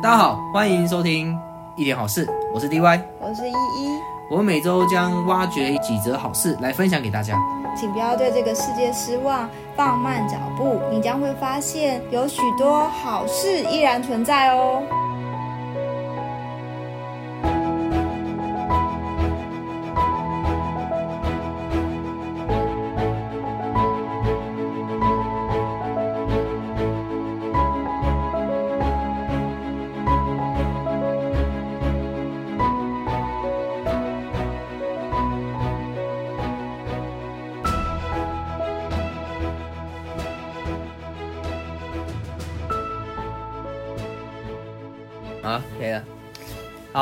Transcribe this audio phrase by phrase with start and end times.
[0.00, 1.36] 大家好，欢迎收听
[1.74, 3.88] 一点好事，我是 DY，我是依依。
[4.30, 7.36] 我们每周将挖掘几则好事来分享给大家，
[7.76, 14.82] 请不要对这个世界失望，放慢脚步，你将会发现有许多好事依然存在哦。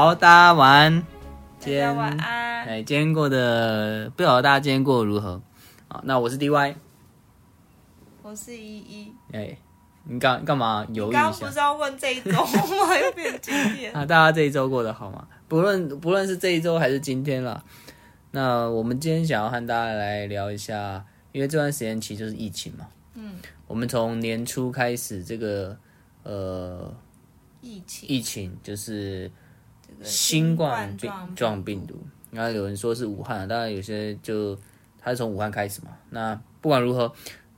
[0.07, 1.05] 好，大家晚安。
[1.59, 2.65] 今天晚安。
[2.65, 5.43] 哎，今天过得不晓得大家今天过得如何？
[5.89, 6.77] 好，那我是 DY，
[8.23, 9.13] 我是依依。
[9.33, 9.59] 哎，
[10.05, 11.23] 你干干嘛犹豫一下？
[11.23, 12.97] 刚刚不是要问这一周吗？
[13.05, 13.91] 又变今天。
[13.99, 15.27] 啊，大家这一周过得好吗？
[15.49, 17.65] 不论不论是这一周还是今天了。
[18.31, 22.87] 那我们今天想要和大家来聊一下，因为这段时间其实就是疫情嘛。
[23.15, 23.35] 嗯。
[23.67, 25.77] 我们从年初开始，这个
[26.23, 26.95] 呃。
[27.63, 29.29] 疫情，疫情就是
[30.03, 31.99] 新冠病状病毒，
[32.31, 34.59] 然后有人说是武汉，当然有些就
[34.99, 35.97] 它是从武汉开始嘛。
[36.11, 37.13] 那不管如何，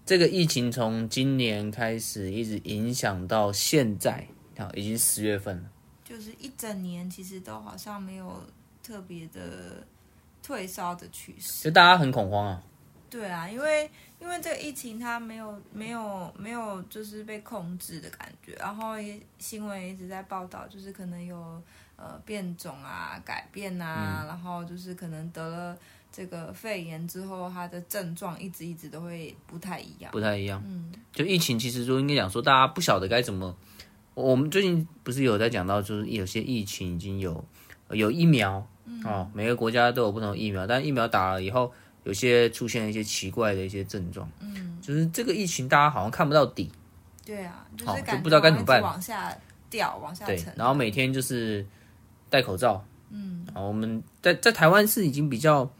[0.06, 4.26] 这个疫情从今年开始一直影响到现在，
[4.56, 5.64] 好，已经十月份了，
[6.04, 8.42] 就是一整年其实都好像没有
[8.82, 9.84] 特别的
[10.42, 12.62] 退烧的趋势，就大家很恐慌啊。
[13.10, 21.62] 对啊，因为因为这个疫情它没有没有没有就是被控制的感觉，然后也新闻一直在报道，就是可能有
[21.98, 25.76] 呃变种啊、改变啊、嗯，然后就是可能得了
[26.10, 30.62] 这个肺炎之后，它的症状一直一直都会不太一样，不太一样。
[30.64, 33.54] 嗯，就疫情其实就应该讲说大家不晓得该怎么，
[34.14, 37.44] 我们最近不是有在讲到，就是有些疫情已经有
[37.90, 41.70] 有疫苗、嗯、哦，每个国家都有不同的疫苗，但疫苗打了以后。
[42.04, 46.72] 有些出现一些奇怪的一些症状，嗯，就是这个疫情大家好像看不到底，
[47.22, 49.36] 对啊，就是不知道该怎么办，往下
[49.68, 51.66] 掉，往下沉，对，然后每天就是
[52.30, 55.70] 戴口罩，嗯，啊我们在在台湾是已经比较，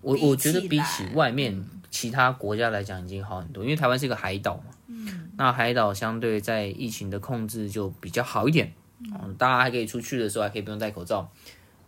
[0.00, 11.30] 我我觉得比起外面其他国家来讲已经好很多，因为台湾是一个海岛嘛，嗯，那海岛相对在疫情的控制就比较好一点，嗯，大家还可以出去的时候还可以不用戴口罩，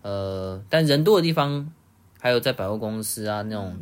[0.03, 1.73] 呃，但人多的地方。
[2.23, 3.75] 还有在百货公司啊那种，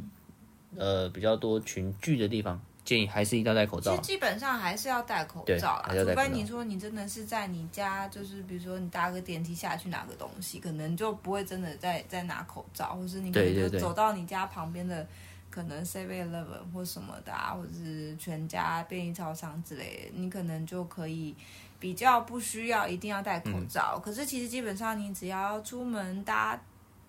[0.76, 3.90] 呃比较多群聚的地方，建议还是一定要戴口罩。
[3.90, 15.06] 其实基本上还是要戴口罩啦，除非你说你真的是在你家，就是比如说你搭个电梯下去拿个东西，可能就不会真的在在拿口罩，或是你可能就走到你家旁边的
[15.50, 21.36] 可能 Seven Eleven 或什么的啊，或者是全家便利超商之类的，你可能就可以
[21.78, 23.96] 比较不需要一定要戴口罩。
[23.96, 24.02] 嗯。
[24.02, 26.58] 可是其实基本上你只要出门搭。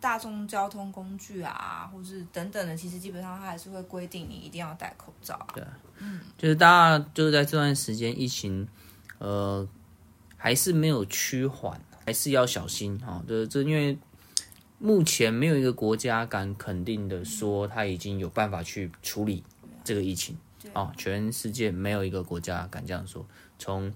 [0.01, 5.47] 大众交通工具啊，或是等等的，其实基本上它还是会规定你一定要戴口罩啊。
[5.53, 5.63] 对，
[5.97, 6.67] 嗯，就是大
[6.97, 8.65] 家就是在这段时间疫情，
[9.17, 9.67] 呃，
[10.37, 13.21] 还是没有趋缓，还是要小心哈。
[13.27, 13.97] 这这因为
[14.77, 19.43] 目前没有一个国家敢肯定的说他已经有办法去处理
[19.83, 20.37] 这个疫情
[20.71, 23.25] 啊，全世界没有一个国家敢这样说。
[23.57, 23.93] 从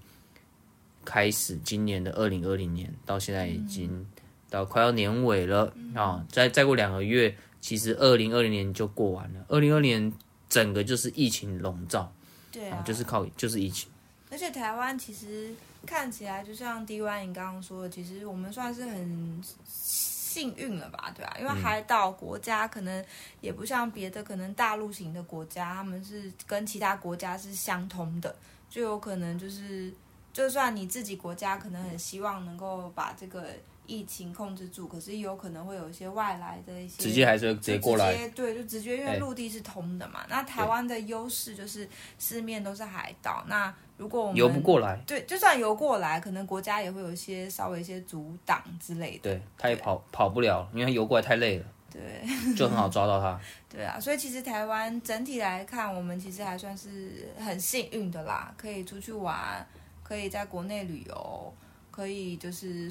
[1.06, 4.06] 开始今年的二零二零年到现在已经。
[4.54, 5.66] 到快要年尾了
[5.96, 6.28] 啊、嗯！
[6.30, 9.44] 再再过两个月，其实二零二零年就过完了。
[9.48, 10.14] 二零二零年
[10.48, 12.14] 整个就是疫情笼罩，
[12.52, 13.90] 对啊，就是靠就是疫情。
[14.30, 15.52] 而且台湾其实
[15.88, 21.12] 看起来就像 DY 你刚刚说的，其实我们算是很幸运了吧？
[21.16, 23.04] 对啊，因为海岛国家可能
[23.42, 28.36] 也不像别的可能大陆型的国家，他们是跟其他国家是相通的，
[28.70, 29.92] 就有可能就是
[30.32, 33.48] 就算你自己国家可能很希望能够把这个。
[33.86, 40.22] 疫情控制住，可是有可能会有一些外来的一些，直接还是直接过来，对，就直接因为陆地是通的嘛。
[40.22, 49.24] 欸、那台湾的优势就是四面都是海岛，那如果我们游不过来，对，就算游过来，可能国家也会有一些稍微一些阻挡之类的。
[49.24, 51.66] 对，他也跑跑不了，因为他游过来太累了。
[51.92, 53.40] 对，就很好抓到他。
[53.70, 59.68] 对啊，所以其实台湾整体来看，我们其实还算是很幸运的啦，可以出去玩，
[60.02, 61.54] 可以在国内旅游。
[61.92, 62.90] 可以就是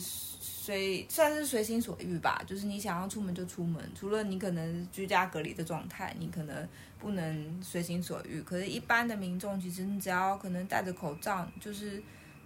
[0.63, 6.69] 随算是随心所欲吧，就是你想要出门就出门，除了你可能居家隔离的状态，你可能
[7.01, 8.41] 不能随心所欲。
[8.43, 12.01] 可是，一般的民众其实你只要可能戴着口罩，就是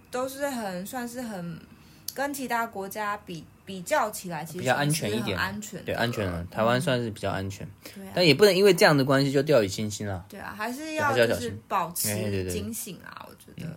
[0.09, 1.61] 都是很算是很
[2.15, 6.43] 跟其他国家比比较起来，其实比较安全一点，安全对安全了。
[6.45, 7.69] 台湾算是比较安全，
[8.15, 10.25] 但也不能因为这样的关系就掉以轻心了。
[10.27, 13.71] 对啊，还是要就是保持警醒啊，我觉得。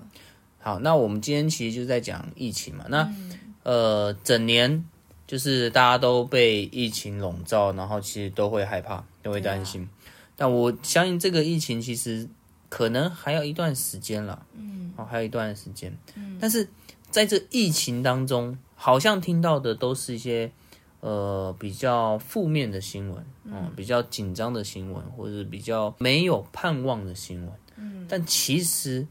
[0.63, 2.85] 好，那我们今天其实就在讲疫情嘛。
[2.89, 3.39] 那、嗯、
[3.71, 4.85] 呃，整年
[5.29, 9.83] 就是大家都被疫情笼罩，然后其实都会害怕，都会担心。
[9.83, 9.89] 啊、
[10.35, 12.29] 但我相信这个疫情其实
[12.69, 15.97] 可能还要一段时间了，嗯，哦，还有一段时间。
[16.17, 16.69] 嗯，但是
[17.13, 20.51] 在这疫情当中，好像听到的都是一些
[20.99, 27.53] 呃比较负面的新闻，嗯、呃，比较紧张的新闻，或者是比较没有盼望的新闻。
[27.77, 29.07] 嗯，但其实。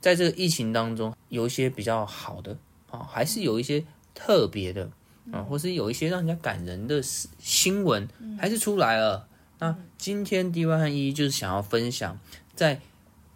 [0.00, 2.56] 在这个疫情当中，有一些比较好的
[2.90, 4.90] 啊，还是有一些特别的
[5.30, 8.08] 啊，或是有一些让人家感人的新闻，
[8.38, 9.28] 还是出来了。
[9.58, 12.18] 那今天 D Y 和一就是想要分享，
[12.54, 12.80] 在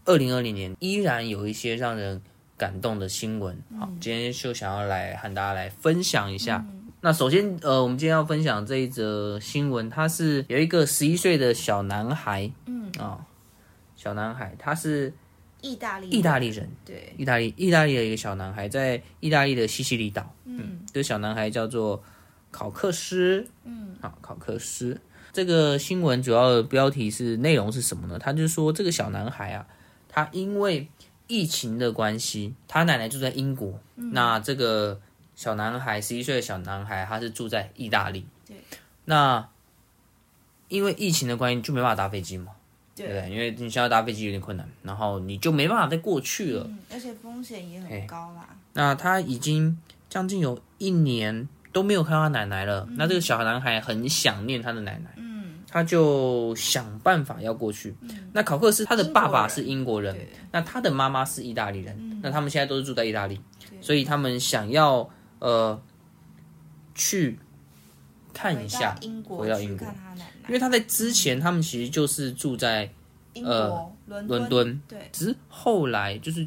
[0.05, 2.23] 二零二零年依然有一些让人
[2.57, 3.61] 感动的新闻。
[3.79, 6.65] 好，今天就想要来和大家来分享一下。
[7.01, 13.27] 那首先，呃，我们今天要分享这一则新闻，他是有一个十一岁的小男孩，嗯啊，
[13.97, 15.13] 小男孩，他是。
[15.63, 22.03] 意大利，意大利人，对，意大利，意大利的一个小男孩，在意大利的西西里岛，嗯，这个小男孩叫做
[22.51, 25.01] 考克斯，嗯，好，考克斯。
[25.33, 28.19] 这个新闻主要的标题是内容是什么呢？
[28.19, 29.67] 他就说这个小男孩啊，
[30.09, 30.89] 他因为
[31.27, 35.01] 疫情的关系，他奶奶住在英国，嗯，那这个
[35.35, 38.57] 小男孩十一岁的小男孩，他是住在意大利，对，
[39.07, 39.49] 那
[40.69, 42.53] 因为疫情的关系，就没办法搭飞机嘛。
[42.95, 48.49] 对，对，因为你现在搭飞机有点困难，然后你就没办法再过去了，嗯、而且风险也很高啦。
[48.75, 49.79] 那他已经
[50.11, 57.95] 将近有一年都没有看到他奶奶了，嗯、那这个小男孩很想念他的奶奶，嗯，他就想办法要过去。
[58.03, 60.15] 嗯、那考克斯他的爸爸是英国人，
[60.51, 63.41] 那他的妈妈是意大利人，嗯、那他们现在都是住在意大利，
[63.81, 65.09] 所以他们想要
[65.39, 65.81] 呃
[66.95, 67.39] 去
[68.35, 68.95] 看一下，
[69.27, 69.87] 回到英国。
[70.49, 72.91] 因为他在之前，他们其实就是住在
[73.35, 76.47] 呃伦敦，对，只是后来就是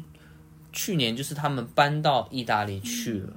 [0.72, 3.32] 去年，就是他们搬到意大利去了。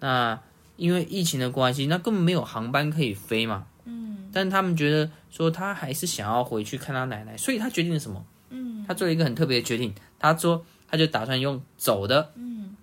[0.00, 0.38] 那
[0.76, 3.66] 因为疫情的关系，那根本没有航班可以飞嘛。
[3.84, 8.24] 嗯，但他们觉得说他还是想要回去看他奶奶，所以他决定了什么？
[8.50, 12.32] 嗯，他做了一个很特别的决定，他说他就打算用走的。
[12.34, 12.76] 嗯，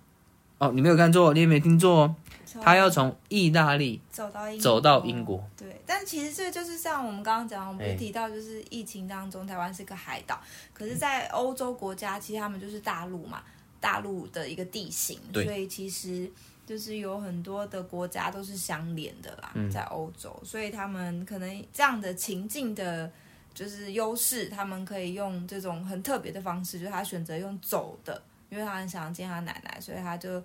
[0.58, 2.16] 哦，你没有看错，你也没听错哦。
[2.60, 5.44] 他要从意大利走到英国，走到英国。
[5.56, 10.40] 对，但其实这就是像我们刚刚讲，我们不是提到就是疫情当中，台湾是个海岛，
[10.72, 13.42] 可是，在欧洲国家，其实他们就是大陆嘛，
[13.78, 16.28] 大陆的一个地形，所以其实
[16.66, 23.10] 就是有很多的国家都是相连的啦，在欧洲，所以他们可能这样的情境的，
[23.54, 30.42] 就是优势，他们可以用这种很特别的方式，就是他选择用走的，因为他很想见他奶奶，所以他就。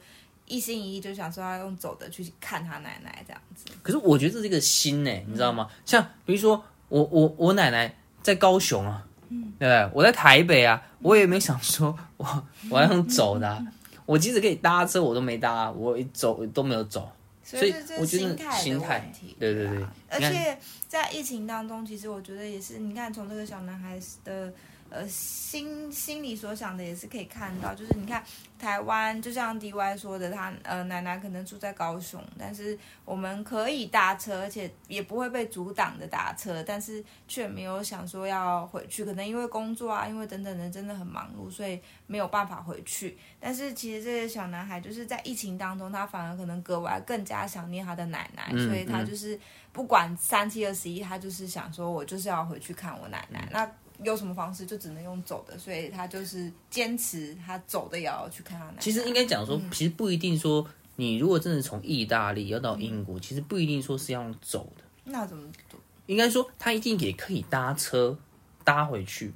[0.47, 5.67] 一心一意就想说要用走的去看他奶奶这样子，可是我觉得这是一个心呢，你知道吗？
[5.85, 9.89] 像比如说我我我奶奶在高雄啊，嗯，对不对？
[9.93, 13.65] 我在台北啊，我也没想说 我我要用走的，啊，
[14.05, 17.11] 我即使可以搭车我都没搭，我一走都没有走，
[17.43, 20.57] 所以我觉得心态问题，对对对，而且
[20.87, 24.53] 在疫情当中，其实我觉得也是，你看从这个小男孩的。
[24.89, 28.23] 呃，心心里所想的也是可以看到，就是你看
[28.57, 43.17] 台湾，就像 DY 说的，他呃奶奶可能住在高雄，但是我们可以搭车，而且也不会被阻挡的搭车，但是却没有想说要回去，可能因为工作啊，因为等等的真的很忙碌，所以没有办法回去。
[43.39, 49.37] 但是其实这个小男孩就是在疫情当中，他反而可能格外更加想念他的奶奶，嗯、所以他就是
[49.73, 53.47] 不管三七二十一，他就是想说我就是要回去看我奶奶。
[53.47, 53.71] 嗯、那
[54.03, 58.77] 有什么方式就只能用走的，所以他就是坚持他走的也要去看他奶奶。
[58.79, 64.83] 其实应该讲说，其实不一定说你如果真的从意大利要到英国，嗯、其实不一定说是要用走的。
[65.05, 65.77] 那怎么走？
[66.07, 68.17] 应该说他一定也可以搭车
[68.63, 69.33] 搭回去。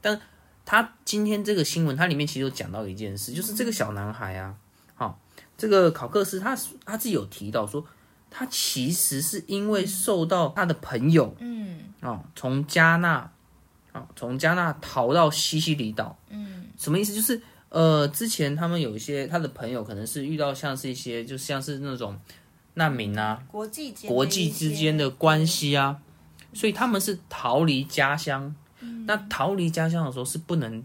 [0.00, 0.20] 但
[0.64, 4.54] 他今天这个新闻，它里面其实有讲到一件事，就是这个小男孩啊，
[4.94, 5.14] 好、哦，
[5.56, 7.84] 这个考克斯他他自己有提到说，
[8.30, 13.30] 他其实是因为受到他的朋友，嗯，哦，从加纳。
[13.94, 17.14] 啊，从加纳逃到西西里岛，嗯，什么意思？
[17.14, 22.18] 就是呃，之前他们有一些他的朋友，可能是遇到像是一些，就像是那种
[22.74, 26.00] 难民啊，国际国际之间的关系啊，
[26.52, 28.52] 所以他们是逃离家乡。
[28.80, 30.84] 嗯，那逃离家乡的时候是不能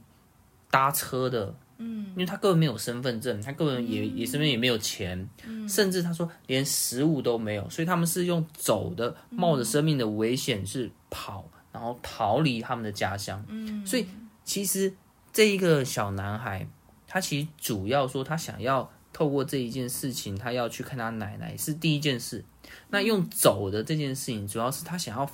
[0.69, 11.43] 搭车的，嗯，因为他根本没有身份证，他根本也也身边也没有钱，嗯，甚至他说连食物都没有，所以他们是用走的，冒着生命的危险是跑。
[11.71, 14.07] 然后逃离他们的家乡，嗯，所以
[14.43, 14.93] 其实
[15.31, 16.67] 这一个小男孩，
[17.07, 22.43] 他其实主要说他想要透过这一件事情，他要去看他奶奶是第一件事。
[22.89, 25.29] 那用走的这件事情，主要是他想要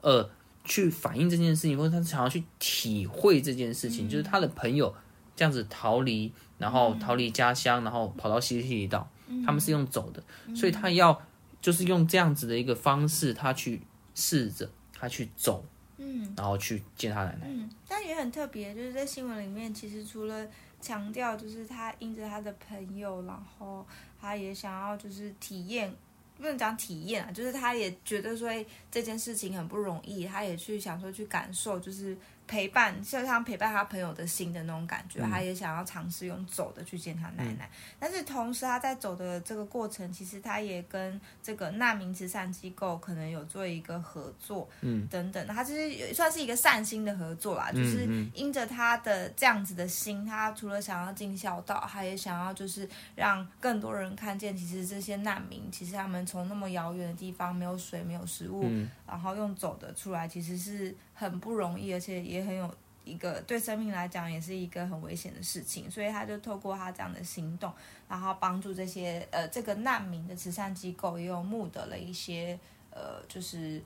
[0.00, 0.28] 呃
[0.64, 4.94] 去反映这件事情，或者他想要去体会这件事情，就是他的朋友
[5.34, 9.08] 这样子逃离，然后逃离家乡，然后跑到西西里岛，
[9.44, 10.22] 他们是用走的，
[10.54, 11.20] 所以他要
[11.60, 13.82] 就是用这样子的一个方式，他去
[14.14, 14.70] 试着
[15.00, 15.64] 他去走，
[15.96, 17.46] 嗯，然后去见他奶奶。
[17.46, 20.46] 嗯，但也很特别，就是在新闻里面，其实除了
[20.80, 23.86] 强调就是他因着他的朋友，然后
[24.20, 25.90] 他也想要就是体验。
[26.36, 28.48] 不能讲体验啊，就是他也觉得说
[28.90, 32.16] 这件事情很不容易，他也去想说去感受，就是。
[32.50, 37.70] 陪伴，就像陪伴他朋友的心的那种感觉，嗯、他也想要尝试用走的去见他奶奶。
[37.72, 47.70] 嗯、但是同时他在走的这个过程，其实他也跟这个难民慈善机构可能有做一个合作，嗯，等等，他其实也算是一个善心的合作啦。
[47.72, 60.96] 嗯、就是因着他的这样子的心，他除了想要尽孝道，他也想要就是让更多人看见，其实这些难民，其实他们从那么遥远的地方，没有水，没有食物，嗯、然后用走的出来，其实是。
[61.12, 62.72] 很不容易，而且也很有
[63.04, 67.72] 一个对生命来讲也是一个很危险的事情，所以他就透过他这样的行动，
[68.08, 72.58] 然后帮助这些呃这个难民的慈善机构，也有募得了一些
[72.90, 73.82] 呃就是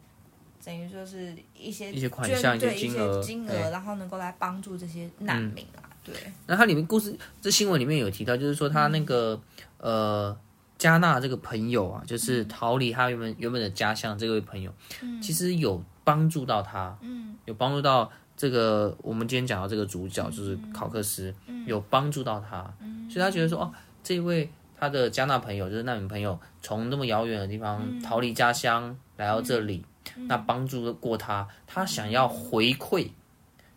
[0.65, 5.81] 等于说是一些一些款项、对一些金额，金额，然后能够来帮助这些难民啊。
[5.85, 6.15] 嗯、对，
[6.47, 9.41] 那它里面故事这新闻里面有提到，就是说他那个、
[9.79, 10.39] 嗯、呃
[10.77, 15.83] 加纳这个朋友啊，就是逃离他原本、嗯、原本的家乡这位朋友，嗯、其实有。
[16.07, 23.73] 帮助到他，嗯，有帮助到这个我们今天讲到这个主角就是考克斯，嗯，有帮助到他，嗯，所以他觉得说，哦，
[24.03, 29.85] 这位他的加纳朋友就是难民朋友，从那么遥远的地方逃离家乡来到这里，
[30.27, 33.11] 那帮助过他，他想要回馈，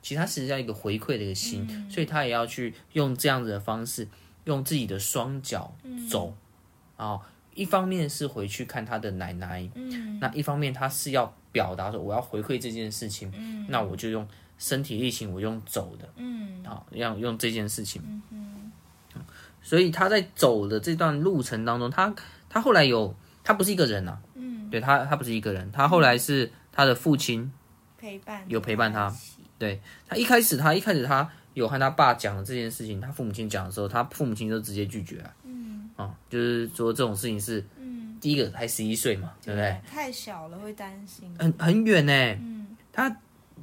[0.02, 4.08] 其实他实际上一个回馈的一个心，所以他也要去用这样子的方式，
[4.46, 5.76] 用自己的双脚
[6.10, 6.34] 走，
[6.96, 7.20] 啊，
[7.54, 11.32] 一方面是回去看他的奶奶，嗯，那一方面他是要。
[11.50, 19.22] 表达说我要回馈这件事情，嗯、那我就用身体力行，我用走的，嗯，好，要用这件事情，嗯哼。
[19.62, 22.14] 所以他在走的这段路程当中，他
[22.50, 27.52] 他后来有，他不是一个人啊，嗯，对他他不是一个人，他后来是他的父亲
[27.98, 29.14] 陪伴，有陪伴他，
[29.60, 37.64] 对他一开始他一开始他有和他爸讲了这件事情，他父母亲讲的时候，他父母亲就直接拒绝了，嗯，啊，就是说这种事情是。
[37.80, 37.96] 嗯。
[38.20, 39.80] 第一个才十一岁嘛，对不对？
[39.88, 41.32] 太小了会担心。
[41.38, 42.12] 很很远呢。
[42.42, 43.16] 嗯，他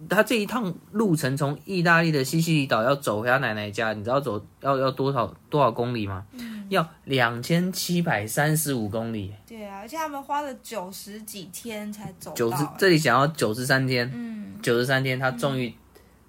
[0.09, 6.25] 他这一趟路程从意大利的西西里岛要走回他奶奶家，你知道走要要多少多少公里吗？
[6.33, 9.33] 嗯，要两千七百三十五公里。
[9.47, 12.37] 对啊，而且他们花了九十几天才走到。
[12.37, 14.11] 九十，这里想要九十三天。
[14.15, 15.75] 嗯，九十三天，他终于。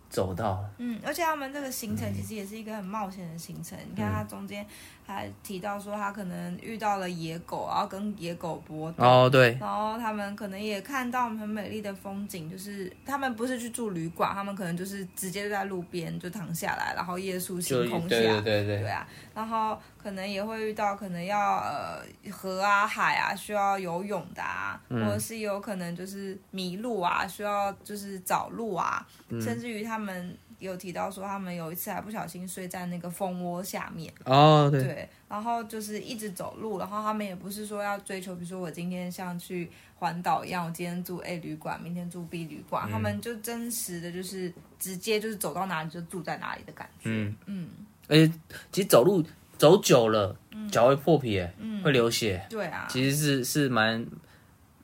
[0.07, 3.77] 走到了，嗯，而且他们这个行程其实也是一个很冒险的行程。
[3.77, 4.65] 嗯、你看他中间
[5.05, 9.03] 还提到说，他可能遇到了野狗，然后跟野狗搏斗。
[9.03, 9.57] 哦，对。
[9.61, 18.07] 然后他们可能也看到很美丽的风景，就是他们不是去住旅馆，他们可能就是直接在路边就躺下来，然后夜宿星空下。
[18.09, 18.81] 对对对对。
[18.81, 30.35] 对啊，然后可能也会遇到可能要呃河啊海啊需要游泳的啊，嗯、或者是有可能就是迷路啊，需要就是找路啊，嗯、甚至于他们。
[30.59, 47.69] 有提到说，他们有一次还不小心睡在那个蜂窝下面哦，对，对，然后就是一直走路，然后他们也不是说要追求，比如说我今天像去环岛一样，我今天住 A 旅馆，明天住 B 旅馆，嗯、他们就真实的就是直接就是走到哪里就住在哪里的感觉，嗯嗯，
[48.07, 48.33] 而且
[48.71, 49.23] 其实走路
[49.57, 50.35] 走久了，
[50.71, 54.05] 脚会破皮，嗯，会流血，对啊，其实是是蛮。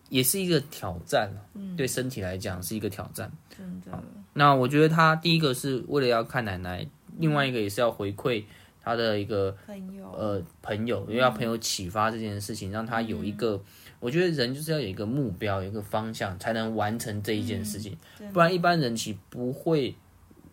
[0.10, 3.32] 也是一个挑战，嗯、对身体来讲是一个挑战。
[3.48, 3.98] 真的。
[4.34, 8.44] 那我觉得他第一个是为了要看奶奶，嗯、另外一个也是要回馈
[8.82, 13.62] 他的一个朋友，呃，朋友，因为要朋友启发这件事情，嗯、让他有一个，
[14.00, 17.98] 我觉得人就是要有一个目标，有一个方向，才能完成这一件事情。
[18.20, 19.96] 嗯、不然一般人其实不会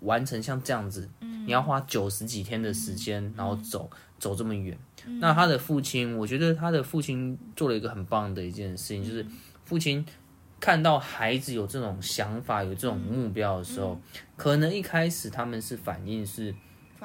[0.01, 1.09] 完成像这样子。
[1.21, 4.77] 嗯、你要花九十几天的时间，嗯、然后走走这么远。
[5.07, 9.25] 嗯、那他的父亲，我觉得他的父亲做了一个很棒的一件事情，就是。
[9.69, 10.03] 父亲
[10.61, 16.55] 看到孩子有这种想法、有这种目标的时候，嗯嗯、可能一开始他们是反应是，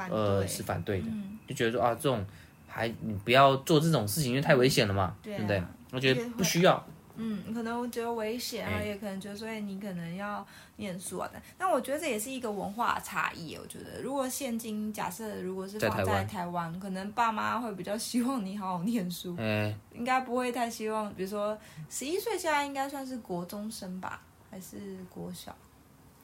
[0.09, 2.25] 呃，是反对的，嗯、就觉得说啊，这种
[2.67, 5.63] 还你不要做这种事情，因为太危险了嘛，对不对？
[5.91, 6.83] 我觉得不需要。
[7.15, 10.45] 嗯，可能我觉得危险啊，也可能觉得，所以你可能要
[10.77, 11.29] 念书啊。
[11.31, 13.55] 但但我觉得这也是一个文化差异。
[13.55, 21.13] 我觉得，如果现今假设如果是放在台湾，可能爸妈会比较希望你好好念书，嗯，应该不会太希望。
[21.13, 21.57] 比如说，
[21.89, 25.55] 十一岁现在应该算是国中生吧，还是国小？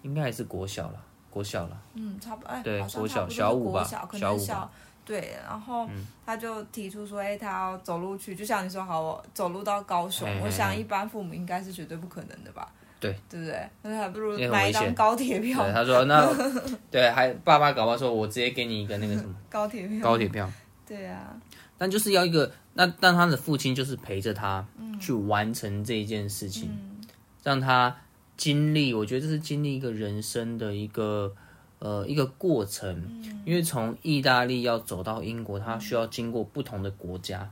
[0.01, 1.81] 应该还是国小了，国小了。
[1.93, 2.49] 嗯，差不多。
[2.49, 4.71] 哎，对，国小小五吧，小五吧。
[5.09, 5.89] 对，然后
[6.23, 12.71] 他就提出说，哎，他要走路去，就像你说，好，我走路到高雄，嘿嘿嘿，我想一般父母应该是绝对不可能的吧？
[12.99, 13.69] 对，对不对？
[13.81, 15.65] 那还不如买一张高铁票。
[15.73, 16.31] 他说那
[16.91, 19.99] 对，还爸爸搞不好说，我直接给你一个那个什么高铁票。
[20.03, 20.47] 高铁票。
[20.85, 21.35] 对啊。
[21.75, 24.63] 但就是要一个，那但他的父亲就是陪着他
[25.01, 27.07] 去完成这一件事情，嗯、
[27.41, 27.95] 让他
[28.37, 28.93] 经历。
[28.93, 31.33] 我觉得这是经历一个人生的一个
[31.79, 37.51] 呃一个过程，嗯、因为从意大利要走到英国，它需要经过不同的国家。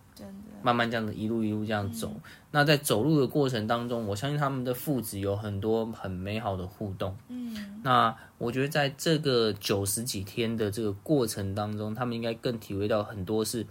[0.63, 7.15] 慢慢这样子一路一路这样走，嗯、那在走路的过程当中，我相信他们的父子有很多很美好的互动。
[7.29, 13.65] 嗯，那我觉得在这个九十几天的这个过程当中，他们应该更体会到很多是，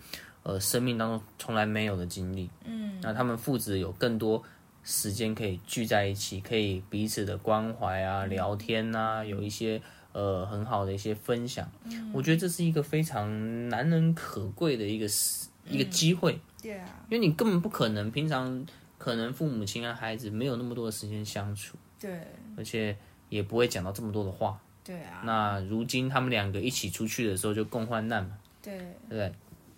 [0.44, 2.48] 呃，生命当中从来没有的经历。
[2.64, 4.42] 嗯，那他们父子有更多
[4.84, 9.82] 时间可以聚在一起，可以彼此的关怀啊、聊天啊，有一些
[10.16, 11.70] 呃很好的一些分享。
[11.84, 16.40] 嗯，我觉得这是一个非常难能可贵的一个时一个机会。
[16.62, 22.18] 对啊，因为你根本不可能平常可能父母亲啊孩子没有那么多的时间相处，对，
[22.56, 22.96] 而且
[23.28, 25.20] 也不会讲到这么多的话，对啊。
[25.24, 29.32] 那如今他们两个一起出去的时候就共患难嘛，对，对？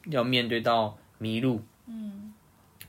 [0.06, 2.32] 要面对到迷路，嗯，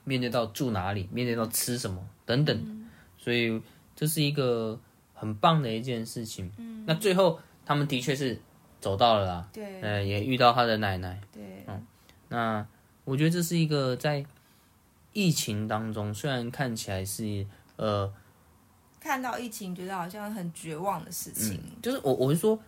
[0.06, 2.88] 面对到住哪里，面对到吃什么等等，嗯，
[3.18, 3.62] 所以
[3.96, 4.80] 这是一个
[5.20, 6.52] 很棒的一件事情。
[6.58, 8.42] 嗯，那最后他们的确是
[8.80, 11.86] 走到了啦，对，呃，也遇到他的奶奶，对，嗯，
[12.30, 12.66] 那。
[13.06, 14.24] 我觉得这是一个在
[15.14, 17.44] 疫情当中，虽然看起来是
[17.76, 18.14] 呃，
[19.00, 21.56] 看到疫情觉得好像很绝望的事情。
[21.56, 22.60] 嗯、就是我我是说，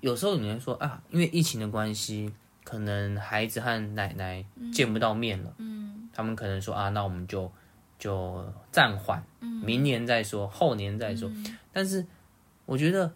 [0.00, 2.32] 有时候你会说啊，因为疫情的关系，
[2.62, 5.52] 可能孩子和奶奶见不到面了。
[5.58, 7.50] 嗯，他们可能说啊，那我们就
[7.98, 11.28] 就暂缓，明年再说，后年再说。
[11.28, 12.06] 嗯、但是
[12.66, 13.12] 我觉得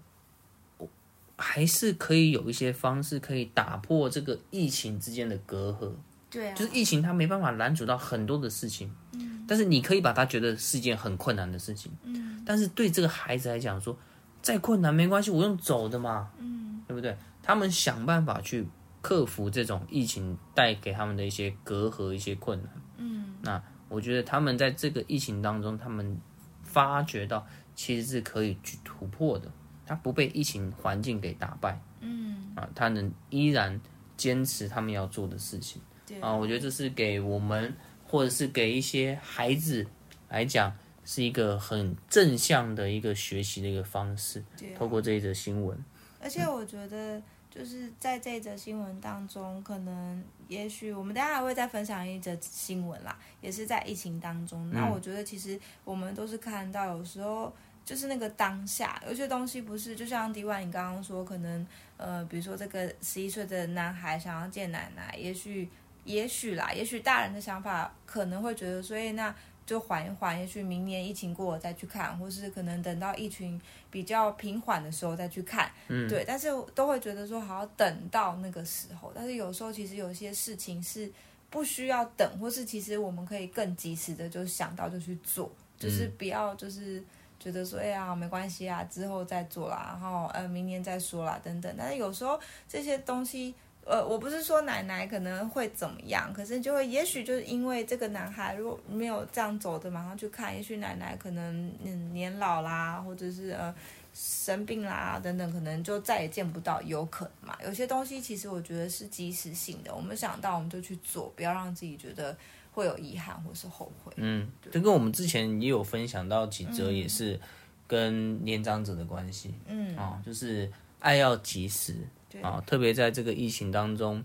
[1.36, 5.92] 还是可以有一些方式可以打破这个疫情之间的隔阂。
[6.28, 13.96] 对啊，就是疫情，它没办法拦阻到很多的事情，嗯，但是你可以把它觉得是一件很困难的事情，嗯，但是对这个孩子来讲说，
[14.42, 17.16] 再困难没关系，我用走的嘛，嗯，对不对？
[17.42, 18.66] 他们想办法去
[19.00, 26.20] 克服这种疫情带给他们的一些隔阂、一些困难，嗯，那我觉得他们在这个疫情当中，他们
[26.64, 29.48] 发觉到其实是可以去突破的，
[29.86, 33.80] 他不被疫情环境给打败，嗯，啊，他能依然
[34.16, 35.80] 坚持他们要做的事情。
[36.20, 39.86] 啊，我觉得这是给我们，或者是给一些孩子
[40.28, 40.72] 来讲，
[41.04, 44.42] 是一个很正向的一个学习的一个方式。
[44.76, 45.76] 透过这一则新闻，
[46.20, 54.70] 而且我觉得就是在这一则新闻当中，可能也许我们等下还会再分享一则新闻啦，也是在疫情当中。
[54.70, 57.52] 那我觉得其实我们都是看到，有时候
[57.84, 65.68] 就是那个当下，有些东西不是，就像迪万你刚刚说，可能呃，比如说这个十一岁的男孩想要见奶奶，也许。
[66.06, 69.34] 也许啦，也许大人的想法可能会觉得，所以那
[69.66, 75.68] 就缓一缓，也许明年疫情过了再去看，或是可能等到疫情比较平缓的时候再去看。
[75.88, 79.10] 嗯，对，但是都会觉得说，好，等到那个时候。
[79.12, 81.12] 但是有时候其实有些事情是
[81.50, 87.02] 不需要等，或是其实我们可以更及时的就想到就去做，就是不要就是
[87.40, 91.74] 觉得说，哎呀，没关系啊，之后再做啦，然后呃，明年再说啦，等等。
[91.76, 93.54] 但是有时候这些东西。
[93.88, 103.72] 呃，我不是说奶奶可能会怎么样，可是就会，也许就是因为这个男孩如果没有这样走的，马上去看，也许奶奶可能嗯年老啦，或者是呃
[104.12, 107.56] 生病啦等等，可能就再也见不到，有可能嘛。
[107.64, 112.36] 有些东西其实我觉得是及时性的，我们想到我们就去做，不要让自己觉得
[112.72, 114.12] 会有遗憾或是后悔。
[114.16, 117.38] 嗯，这跟我们之前也有分享到几则，也是
[117.86, 119.54] 跟年长者的关系。
[119.68, 120.68] 嗯，啊、哦，就是
[120.98, 121.94] 爱要及时。
[122.42, 124.24] 啊，特别在这个疫情当中，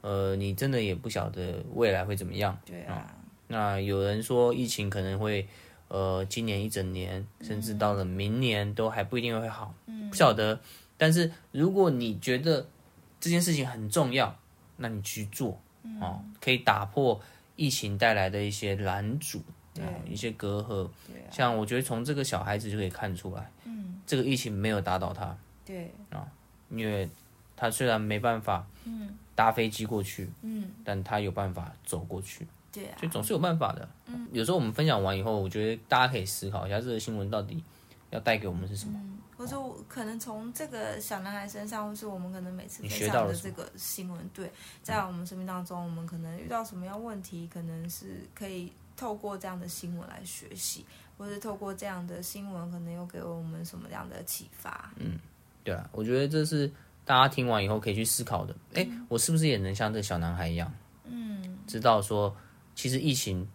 [0.00, 2.58] 呃，你真的也不晓得未来会怎么样。
[2.64, 3.14] 对啊。
[3.50, 5.48] 那有人说疫情可能会，
[5.88, 10.60] 呃，今年一整年，甚至到了明年都还不一定会好，嗯、不晓得。
[10.98, 12.68] 但是如果你觉得
[13.18, 14.36] 这件事情很重要，
[14.76, 15.58] 那你去做，
[15.98, 17.18] 啊，可以打破
[17.56, 19.38] 疫情带来的一些拦阻，
[19.80, 20.86] 啊，一些隔阂。
[21.30, 25.34] 像我觉得从这个小孩子就可以看出来，嗯，这个疫情没有打倒他。
[25.64, 25.90] 对。
[26.10, 26.28] 啊，
[26.68, 27.08] 因为。
[27.60, 33.88] 他虽然没办法，嗯，搭飞机过去，嗯，但他有办法走过去，对啊，所以总是有办法的。
[34.06, 37.60] 嗯，有时候我们分享完以后，我觉得大家可以思考一下，这个新闻到底
[38.10, 38.92] 要带给我们是什么？
[39.02, 39.56] 嗯，或者
[39.88, 44.48] 可能从这个小男孩身上，或是我们可能每次分享的这个新闻，对，
[44.80, 54.92] 在我们生命当中，我们可能遇到什么样问题，可能是可以透过这样的新闻来学习，或是透过这样的新闻，可能又给我们什么样的启发？
[54.96, 55.18] 嗯，
[55.64, 56.70] 对啊，我觉得这是。
[57.08, 60.70] 大家听完以后可以去思考的，哎，我是不是也能像这个小男孩一样，
[61.04, 62.36] 嗯，知道说
[62.74, 63.48] 其实疫情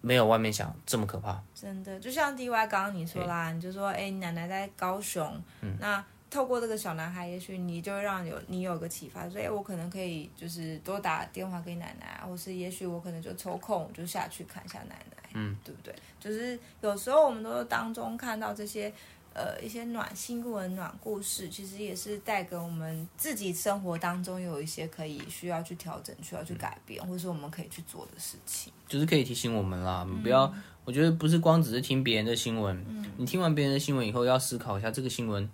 [0.00, 1.38] 没有外面想这么可怕。
[1.54, 15.94] 真的，就像 DY 刚刚你说啦，你就说，哎，你奶奶在高雄，嗯，那透过这个小男孩，也许你就让有你有个启发，说，哎，我可能可以就是多打电话给奶奶，或是也许我可能就抽空就下去看一下奶奶，嗯，对不对？
[16.18, 18.90] 就是有时候我们都当中看到这些。
[19.38, 28.72] 呃，一些暖新闻、暖故事，其实也是带给我们自己生活当中有一些可以需要去调整、需要去改变，或者说我们可以去做的事情。
[28.88, 30.52] 就是可以提醒我们啦，嗯、不要，
[30.84, 35.48] 我觉得不是光只是听别人的新闻，嗯、你听完别人的新闻以后，要思考一下这个新闻，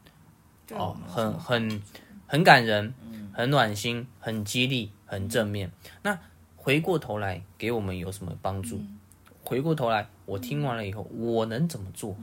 [0.71, 1.83] 哦，很很
[2.27, 2.95] 很感人，
[3.35, 5.69] 很暖心，很激励，很正面。
[5.69, 6.19] 嗯、那
[6.57, 8.77] 回过头来给我们有什么帮助？
[8.77, 8.99] 嗯、
[9.43, 12.17] 回过头来，我听完了以后，嗯、我能怎么做？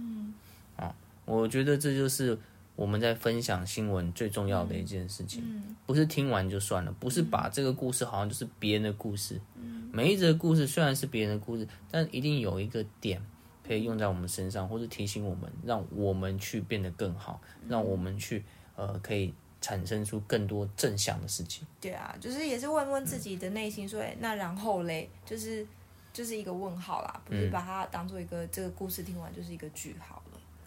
[1.37, 2.37] 我觉得这就是
[2.75, 5.41] 我们在分享新闻最重要的一件事情，
[5.85, 9.39] 不是听完就算了，不是把这个故事好像就是别人的故事。
[9.55, 13.21] 嗯、每一则故事虽然是别人的故事，但一定有一个点
[13.65, 17.39] 可以用在我们身上，或者提醒我们，让我们去变得更好，
[17.69, 18.43] 让我们去
[18.75, 21.65] 呃可以产生出更多正向的事情。
[21.79, 25.65] 对啊，就是也是问问自己的内心说，说、嗯、那然后嘞，就是
[26.11, 30.21] 就是一个问号啦，不是把它当做一个这个故事听完就是一个句号。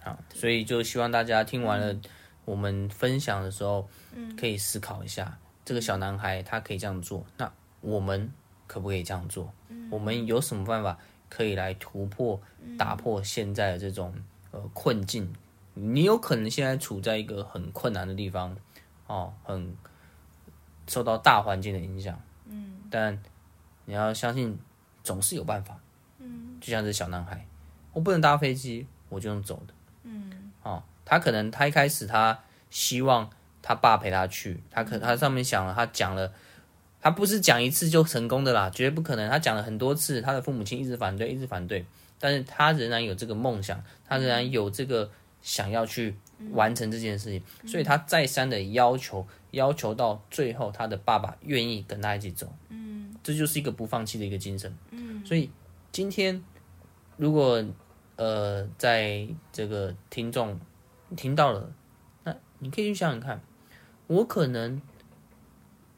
[0.04, 1.96] 好，所以就希望大家听完了
[2.44, 4.36] 我们分享的时候，嗯。
[4.36, 8.30] 可以思考一下，这个小男孩他可以这样做，那我们
[8.66, 9.52] 可不可以这样做？
[9.90, 10.98] 我们有什么办法
[11.30, 12.40] 可以来突破、
[12.78, 14.14] 打破现在的这种
[14.50, 15.32] 呃困境？
[15.72, 18.56] 你有可能现在处在一个很困难的地方，
[19.06, 19.74] 哦，很
[20.86, 23.20] 受到大环境的影响，嗯，但
[23.86, 24.58] 你要相信，
[25.02, 25.80] 总是有办法，
[26.18, 27.46] 嗯，就像这小男孩，
[27.92, 29.74] 我不能搭飞机，我就用走的。
[30.64, 33.30] 哦，他可能他一开始他希望
[33.62, 36.32] 他爸陪他去，他可他上面想了，他讲了，
[37.00, 39.30] 他不是讲一次就成功的啦，绝对不可能。
[39.30, 41.84] 他讲了很多次，他的父母亲一直反对，一直反对，
[42.18, 45.10] 但是他仍然有这个梦想，他仍然有这个
[45.42, 46.16] 想要去
[46.52, 52.52] 完成这件事情，所以他再三的要求，要求到最后，他的爸爸愿意跟他一起走。
[52.70, 54.74] 嗯，这就是一个不放弃的一个精神。
[54.90, 55.50] 嗯，所以
[55.92, 56.42] 今天
[57.18, 57.62] 如果。
[58.16, 60.58] 呃，在这个听众
[61.16, 61.72] 听到了，
[62.22, 63.40] 那你可以去想想看，
[64.06, 64.80] 我可能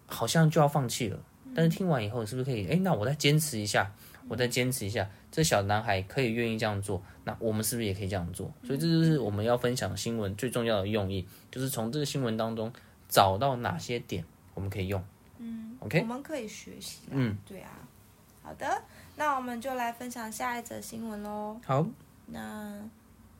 [0.06, 1.18] 好像就要放弃了，
[1.54, 2.66] 但是听完以后，是不是可以？
[2.68, 3.92] 哎，那我再坚持一下，
[4.28, 8.50] 我再坚持一下，这小男孩可以愿意这样做，那我们是不是也可以这样做？
[8.64, 12.72] 所以这就是我们要分享新闻最重要的用意，就是从这个新闻当中
[13.08, 14.24] 找到哪些点
[14.54, 15.04] 我们可以用。
[15.38, 17.00] 嗯，OK，我们可以学习。
[17.10, 17.70] 嗯，对啊。
[18.42, 18.82] 好的，
[19.16, 21.60] 那我们就来分享下一则新闻喽。
[21.66, 21.86] 好。
[22.26, 22.78] 那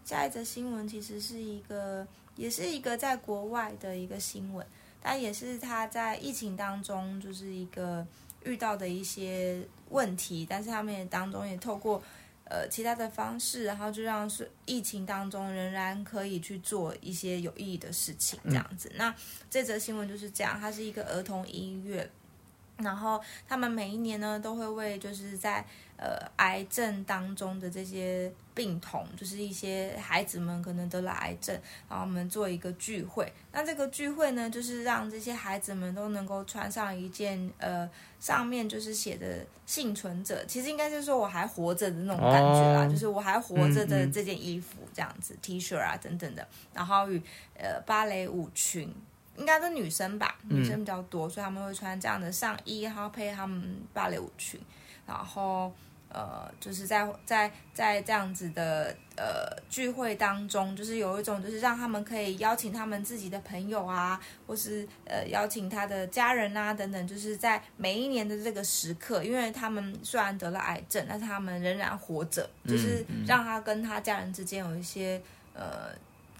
[0.04, 4.64] 下一则新闻其实是一个，也是一个在国外的一个新闻，
[5.02, 8.06] 但也是他在疫情当中就是一个
[8.44, 12.00] 遇到的一些问题，但是他们也当中也透过
[12.44, 18.88] 呃其他的方式，然后就让是疫情当中仍然可以去做一些有意义的事情，这样子。
[18.90, 19.14] 嗯、那
[19.50, 22.08] 这则新闻就是这样，它是一个儿童音乐，
[22.76, 25.66] 然后他们每一年呢都会为就是在。
[25.96, 33.32] 呃，癌症当中的这些病童，就是一些孩子们可能得了癌症，然后我们做一个聚会。
[33.52, 37.88] 那这个聚会呢，就是让这些孩子们都能够穿上一件呃，
[38.20, 46.46] 上面就是写的“幸存者”，其实应该是说我还活着的那种感觉啦，哦、就是我还活着的这件衣服这样子、嗯嗯、，T 恤啊等等的。
[46.74, 47.22] 然后与
[47.58, 48.94] 呃芭蕾舞裙，
[49.36, 54.60] 应该是女生吧，女生比较多，嗯、所以他们会穿这样的上衣，然后配他们芭蕾舞裙，
[55.06, 55.72] 然后。
[56.08, 75.20] 呃，就是在在在这样子的呃聚会当中，就是有一种就是让他们可以邀请他们自己的朋友啊，或是呃邀请他的家人啊等等，就是在每一年的这个时刻，因为他们虽然得了癌症，但是他们仍然活着，就是让他跟他家人之间有一些
[75.54, 75.90] 呃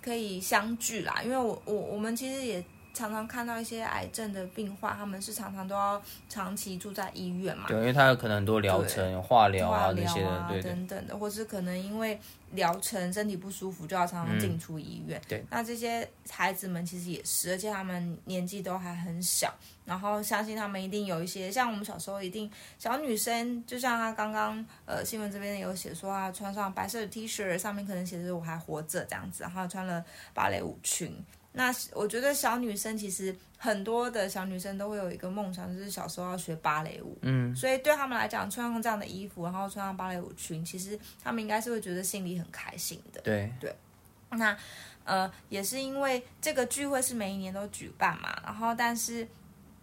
[0.01, 1.21] 可以相聚啦。
[1.23, 2.65] 因为我我我们其实也。
[2.97, 7.67] 常常看到一些癌症的病患，他们是常常都要长期住在医院嘛？
[7.69, 12.19] 对，因为他有可能很多疗程，有化疗啊那些的，对等等的，或是可能因为
[12.53, 15.21] 疗程身体不舒服，就要常常进出医院。
[15.29, 19.53] 对，那这些孩子们其实也是，而且他们年纪都还很小，
[19.85, 31.15] 然后相信他们一定有一些，像我们小时候一定小女生，就像她刚刚呃新闻这边有写说啊，穿上白色的 T 恤，上面可能写着我还活着这样子，然后穿了芭蕾舞裙。
[31.59, 37.17] 那我觉得小女生其实很多的小女生都会有一个梦想，就是小时候要学芭蕾舞。
[37.23, 43.23] 嗯，所以对他们来讲，穿上这样的衣服，然后穿上芭蕾舞裙，其实他们应该是会觉得心里很开心的。
[43.23, 43.75] 对对。
[44.33, 44.55] 那
[45.05, 49.27] 呃，也是因为这个聚会是每一年都举办嘛，然后但是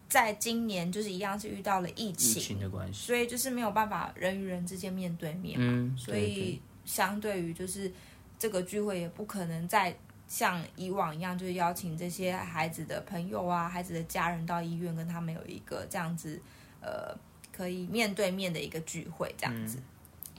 [0.07, 7.91] 在今年就是一样是遇到了疫情，疫情的关系，所以就是没有办法人与人之间面对面嘛，嗯，所以相对于就是
[8.37, 9.97] 这个聚会也不可能再
[10.33, 16.41] 像以往一样，就是邀请这些孩子的朋友啊、孩子的家人到医院跟他们有一个这样子
[16.81, 17.15] 呃
[17.55, 19.77] 可以面对面的一个聚会这样子。
[19.77, 19.83] 嗯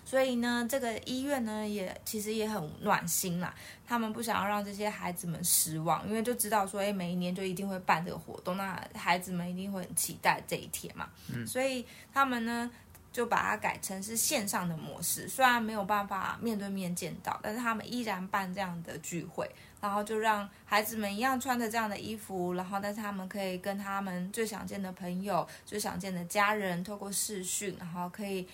[0.07, 3.55] 所以呢，这个医院呢也其实也很暖心啦。
[3.87, 11.09] 他们不想要让这些孩子们失望，因为就知道说，哎，每一年就一定会办这个活动，那孩子们一定会很期待这一天嘛。
[11.33, 11.47] 嗯。
[11.47, 12.71] 所以他们呢
[13.11, 19.51] 就把它改成是线上的模式，虽然没有办法面对面见到，但是他们依然办这样的聚会，
[19.85, 28.47] 然后就让孩子们一样穿着这样的衣服，然后但是他们可以跟他们最想见的朋友、最想见的家人透过视讯，然后可以。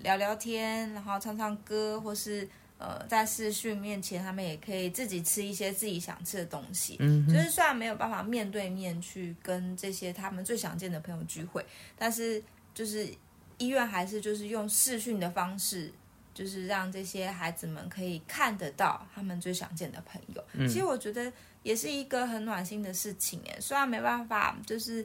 [0.00, 2.48] 聊聊天，然后唱唱歌，或是
[2.78, 6.94] 呃，在视讯面前，他们也可以自己吃一些自己想吃的东西。
[7.00, 11.66] 嗯，就是虽然没有办法面对面去跟这些他们最想见的朋友聚会，
[11.98, 12.40] 但是
[12.72, 13.12] 就是
[13.56, 15.92] 医院还是就是用视讯的方式，
[16.38, 20.44] 就是让这些孩子们可以看得到他们最想见的朋友。
[20.52, 25.04] 嗯，其实我觉得也是一个很暖心的事情诶，虽然没办法就是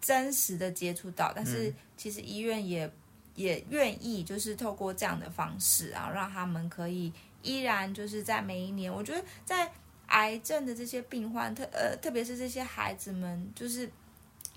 [0.00, 2.90] 真实的接触到，但是其实医院也。
[3.38, 9.70] 也愿意就是透过这样的方式啊，让他们可以依然就是在每一年，我觉得在
[10.08, 13.88] 癌症的这些病患特呃，特别是这些孩子们，就是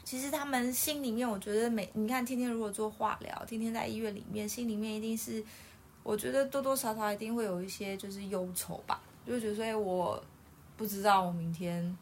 [0.04, 5.46] 其实他们心里面，我觉得每你看天天如果做化疗，天天在医院里面，心里面一定是，
[6.04, 10.24] 我觉得多多少少一定会有一些就是忧愁吧，就觉得说，哎，我
[10.78, 11.98] 不知道我明天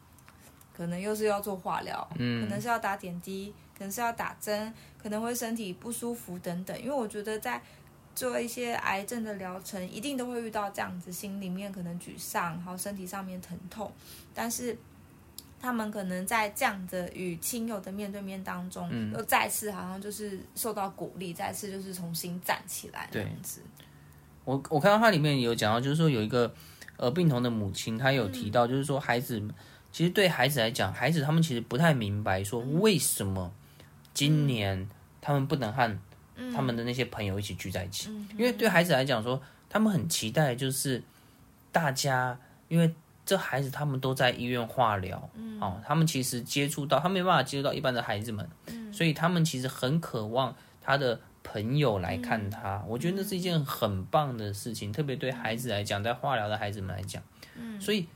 [0.76, 3.52] 可能又是要做化疗，嗯，可能是要打点滴。
[3.80, 4.70] 可能是要打针，
[5.02, 6.78] 可能会身体不舒服等等。
[6.78, 7.58] 因为我觉得在
[8.14, 13.90] 做一些癌症的疗程，一定都会遇到这样子，心里面可能沮丧，然后身体上面疼痛。
[14.34, 14.76] 但是
[15.58, 23.62] 他们可能在这样的与亲友的面对面当中，嗯，又再次好像就是受到鼓励，再次就是重新站起来这样子。
[24.44, 26.52] 我我看到它里面有讲到，就是说有一个
[26.96, 29.50] 呃病童的母亲，她有提到，就是说孩子、嗯、
[29.92, 33.52] 其实对孩子来讲，孩子他们其实不太明白说为什么。
[34.12, 34.88] 今年
[35.20, 35.98] 他们不能和
[36.52, 41.00] 他们的那些朋友一起聚在一起，嗯、因为对孩子来讲说，他们很期待就是
[41.70, 42.92] 大家，因为
[43.24, 52.76] 这孩子他们都在医院化疗，嗯、哦，他们其实接触到他没办法接触到一般的孩子们，嗯、所以他们其实很渴望他的朋友来看他。
[52.78, 57.22] 嗯、我觉得那是一件很棒的事情，嗯、特别对孩子来讲，在化疗的孩子们来讲，
[57.54, 58.06] 嗯、所以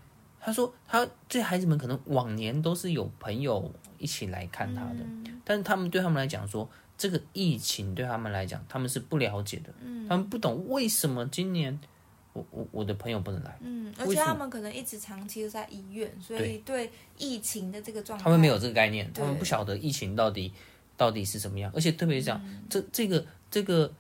[0.41, 3.73] 他说他这孩子们可能往年都是有朋友。
[3.97, 11.79] 一起来看他的，嗯、但是他们对他们来讲说，这个疫情对他们来讲，他们是不了解的，嗯、他们不懂为什么今年
[12.35, 20.53] 我我我的朋友不能来，嗯，而且他们可能一直长期都在医院，所以对疫情的这个状态，他们没有这个概念，他们不晓得疫情到底
[20.97, 23.93] 到底是什么样，而且特别是讲、嗯、这这个这个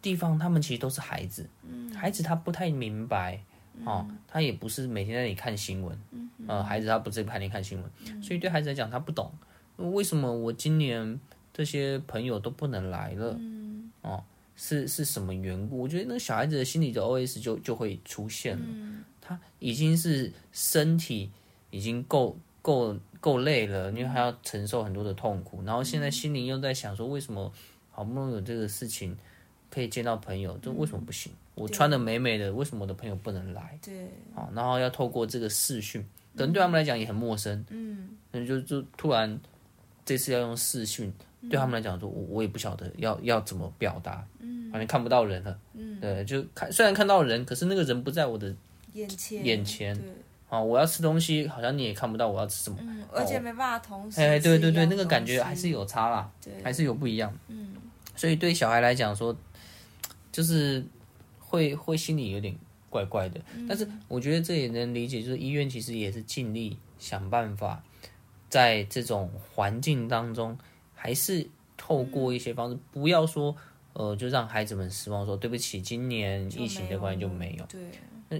[0.00, 3.40] 地方，他们其实都是孩子，嗯、孩子他不太明白。
[3.84, 9.30] 哦，他也不是每天在那里看新闻，嗯哼，呃，孩子他不是每天看新闻，嗯、所以对孩子来讲，他不懂。
[9.76, 11.20] 为什么我今年
[11.52, 14.24] 这些朋友都不能来了，嗯，哦，
[14.56, 15.80] 是是什么缘故？
[15.80, 21.30] 我觉得那小孩子的心里的 OS 就就会出现了，嗯、他已经是身体
[21.70, 22.34] 已经够
[22.66, 27.52] 够够累了，因为他要承受很多的痛苦，然后现在心里又在想说，为什么
[27.92, 29.16] 好不容易有这个事情
[29.70, 31.30] 可以见到朋友，这为什么不行？
[31.54, 33.78] 我穿的美美的，为什么我的朋友不能来？
[33.80, 36.04] 对，啊，然后要透过这个视讯，
[36.36, 37.64] 可能对他们来讲也很陌生。
[37.70, 39.38] 嗯，那就就突然
[40.04, 41.12] 这次要用视讯，
[41.48, 44.26] 对他们来讲说，我我也不晓得要要怎么表达。
[44.40, 45.56] 嗯，好像看不到人了。
[45.74, 48.52] 嗯，对，就看虽然看到人，可是那个人不在我的
[48.94, 49.46] 眼前。
[49.46, 50.04] 眼前，对，
[50.48, 52.76] 啊，我要吃东西，好像你也看不到我要吃什么。
[52.80, 54.20] 嗯，而且没办法同时。
[54.20, 57.32] 哎，对对对，那个感觉还是有差啦，对，还是有不一样。
[57.48, 57.74] 嗯，
[58.14, 59.36] 所以对小孩来讲说，
[60.30, 60.84] 就是。
[61.48, 62.54] 会会心里有点
[62.90, 67.82] 怪怪的，但是我觉得这也能理解，就是医院其实也是尽力想办法，
[68.50, 70.58] 在这种环境当中，
[70.92, 73.56] 还是透过一些方式，不要说
[73.92, 77.64] 呃，就让孩子们失望说，说对不起，今年疫情的关系就没有。
[77.66, 77.80] 对，
[78.28, 78.36] 那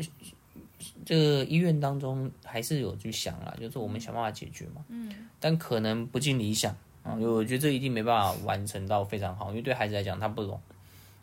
[1.07, 4.85] 这个医院当中还是有去想啦，就是我们想办法解决嘛。
[4.88, 10.61] 嗯，但可能不尽理想啊，因为我觉得这一定没办法完成到非常好，因为对孩子来讲他不懂。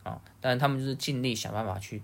[0.03, 2.01] 啊，但是他们就是尽力想办法去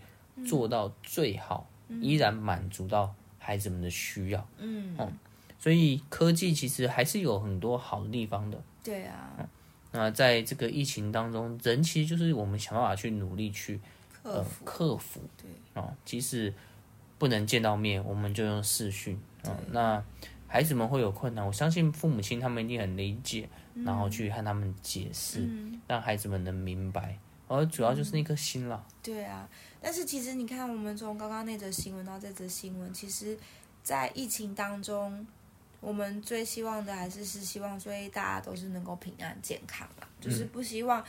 [0.48, 4.48] 做到最好，嗯、依然满足到孩子们的需要。
[4.58, 5.12] 嗯，嗯，
[5.60, 8.58] 所以科技其实还是有很多好的地方的。
[8.82, 9.48] 对啊，嗯、
[9.92, 13.82] 那在这个疫情当中，人其实就是我们想办法去努力去
[14.24, 14.66] 克服。
[14.66, 15.22] 呃、克服。
[15.36, 16.54] 对啊，即使
[17.20, 19.20] 不能见到面，我们就用视讯。
[19.44, 20.04] 嗯，那
[20.48, 23.48] 孩子们会有困难，我相信父母亲他们一定很理解。
[23.86, 25.48] 然后去和他们解释，
[25.88, 27.18] 让孩子们能明白。
[27.48, 28.86] 而主要就是那颗心了。
[29.02, 29.48] 对啊，
[29.82, 33.38] 但是其实你看，我们从刚刚那则新闻到这则新闻，其实，
[33.82, 35.26] 在疫情当中，
[35.80, 41.02] 我们最希望的还是是希望，所以大家都是能够平安健康嘛，就是不希望。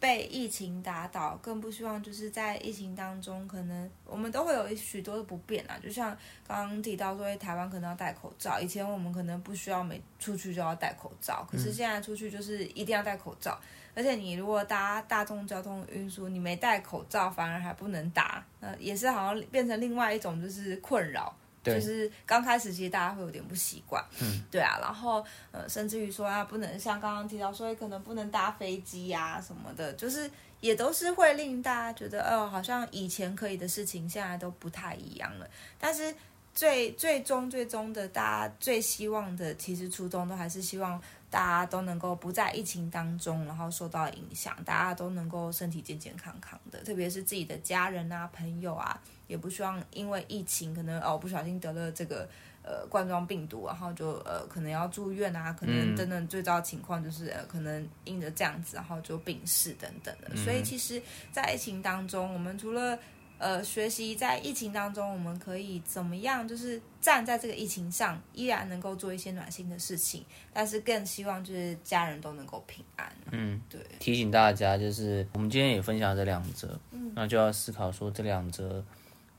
[0.00, 5.78] 被疫情打倒，更不希望就是在疫情当中，可能我们都会有许多的不便啊。
[5.82, 13.58] 就像刚刚提到说，台湾可能要戴口罩，以前我们可能不需要每出去就要戴口罩，可是现在出去就是一定要戴口罩。
[13.94, 21.34] 而且你如果搭大众交通运输，你没戴口罩反而还不能搭，那也是好像变成另外一种就是困扰。
[21.74, 35.48] 就是刚开始，其实大家会有点不习惯，嗯，对啊，然后呃，甚至于说啊，不能像刚刚提到说，可能不能搭飞机呀什么的，就是也都是会令大家觉得，哦，好像以前可以的事情，现在都不太一样了。
[35.78, 36.14] 但是
[36.54, 41.00] 最最终最终的，大家最希望的，其实初衷都还是希望
[41.30, 49.00] 大家都能够不在疫情当中，然后受到影响，大家都能够身体健健康康的，特别是自己的家人啊、朋友啊。
[49.26, 52.26] 也不希望因为疫情可能哦不小心得了这个
[52.62, 60.34] 呃冠状病毒，然后就呃可能要住院啊，可能等等最糟情况就是呃可能因着这样子，然后就病逝等等的。
[60.34, 62.98] 所以其实，在疫情当中，我们除了
[63.38, 73.10] 呃学习在疫情当中我们可以怎么样，就是站在这个疫情上，依然能够做一些暖心的事情，但是更希望就是家人都能够平安。
[73.30, 73.80] 嗯，对。
[73.98, 78.84] 提醒大家，就是我们今天也分享这两则，嗯，那就要思考说这两则。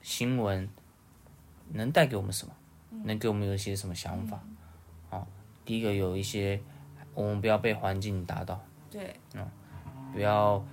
[0.02, 0.68] 新闻
[1.74, 2.54] 能带给我们什么？
[3.04, 4.42] 能给我们有一些什么想法？
[5.10, 5.28] 好，
[5.66, 6.60] 第一个有一些，
[7.14, 8.58] 我们不要被环境打倒。
[8.90, 9.46] 对，嗯，
[10.14, 10.66] 不要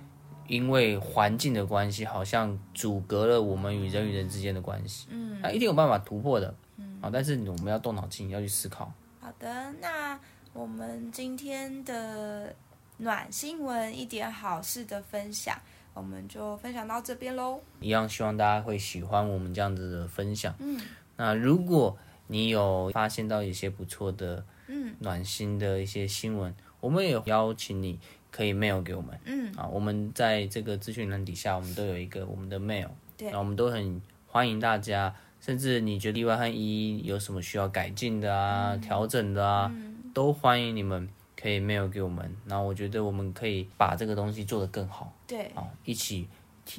[0.47, 5.07] 因为环境的关系，好像阻隔了我们与人与人之间的关系。
[5.11, 6.53] 嗯，那一定有办法突破的。
[6.77, 8.91] 嗯，好，但是我们要动脑筋，要去思考。
[9.19, 10.19] 好的，那
[10.53, 12.55] 我们今天的
[12.97, 15.59] 暖新闻一点好事的分享。
[15.93, 17.59] 我们就分享到这边喽。
[17.79, 20.53] 一样希望大家会喜欢我们这样子的分享。
[20.59, 20.79] 嗯，
[21.15, 27.99] 那如果你有发现到一些不错的、嗯，暖心的一些新闻，嗯、我们也邀请你
[28.37, 29.19] 可以 mail 给我们。
[29.25, 32.89] 嗯，啊，我们在这个资讯栏底下，我们都有一个我们的 mail。
[33.17, 41.09] 对，那我们都很欢迎大家，甚至你觉得 DY 和依依有什么需要改进的啊、嗯、调整的啊，嗯、都欢迎你们。
[41.39, 46.27] 可以 mail 给我们，然后我觉得我们可以把这个东西做得更好，对，啊，一起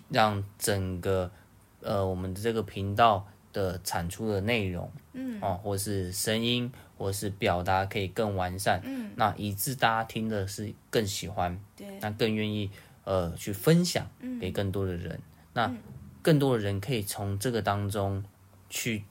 [0.09, 1.31] 让整个
[1.81, 12.71] 呃我们的这个频道的产出的内容，嗯，啊，或是声音，或是表达可以更完善，嗯，那以致大家听的是更喜欢，对，那更愿意
[13.05, 14.07] 呃去分享
[14.41, 15.23] 给更多的人，嗯，
[15.55, 15.77] 那
[16.21, 18.23] 更多的人可以从这个当中
[18.69, 19.05] 去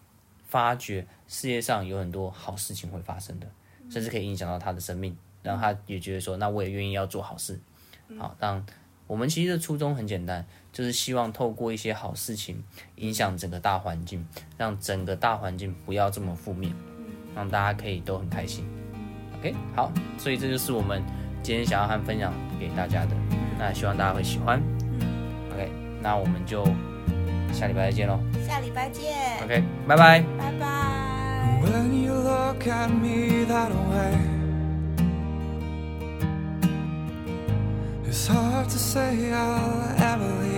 [0.45, 3.47] 发掘世界上有很多好事情会发生的，
[3.82, 5.17] 嗯，甚至可以影响到他的生命。
[5.43, 7.58] 然后他也觉得说，那我也愿意要做好事，
[8.19, 8.65] 好，当
[9.06, 12.62] 我们其实的初衷很简单，就是希望透过一些好事情
[12.95, 16.76] 影响整个大环境，让整个大环境不要这么负面，
[17.38, 18.65] 让大家可以都很开心。
[19.39, 21.04] OK，好，所以这就是我们
[21.43, 23.12] 今天想要和分享给大家的，
[23.60, 24.60] 那希望大家会喜欢。
[25.54, 25.71] OK，
[26.02, 26.65] 那我们就
[27.54, 28.19] 下礼拜再见喽。
[28.47, 29.13] 下礼拜见。
[29.43, 30.23] OK，拜拜。
[30.38, 30.67] 拜拜。
[38.10, 40.57] It's hard to say I'll ever leave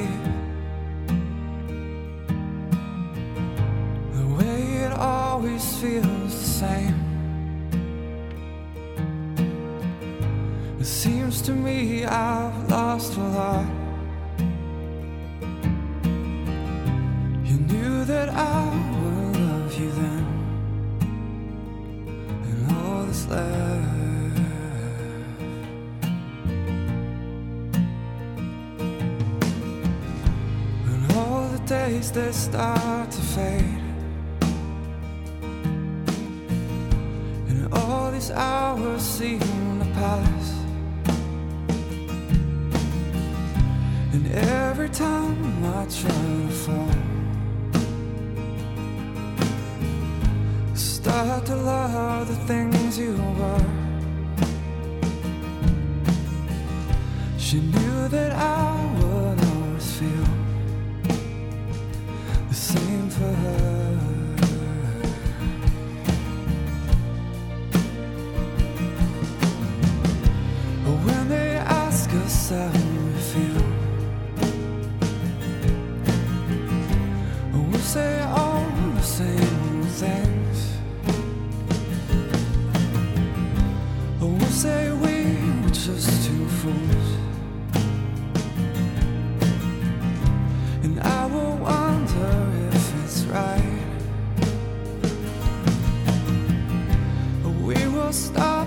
[4.59, 6.95] it always feels the same.
[10.79, 13.65] It seems to me I've lost a lot.
[17.49, 18.65] You knew that I
[19.01, 20.25] would love you then
[22.43, 23.89] And all that's left.
[31.17, 33.78] All the days that start to fade
[38.19, 39.39] These hours seem
[39.79, 40.53] to pass.
[44.11, 46.91] And every time I try to fall
[50.73, 53.65] Start to love the things you were.
[57.37, 59.18] She knew that I would
[85.95, 87.07] just two fools.
[90.83, 92.31] And I will wonder
[92.71, 93.85] if it's right.
[97.65, 98.58] We will start.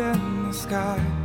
[0.00, 1.19] In the sky.